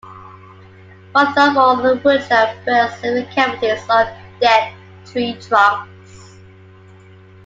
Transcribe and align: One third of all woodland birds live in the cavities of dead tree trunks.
One 1.11 1.31
third 1.35 1.51
of 1.51 1.57
all 1.57 1.75
woodland 1.75 2.01
birds 2.01 2.27
live 2.31 3.03
in 3.03 3.13
the 3.17 3.25
cavities 3.31 3.85
of 3.87 4.07
dead 4.39 4.73
tree 5.05 5.35
trunks. 5.39 6.37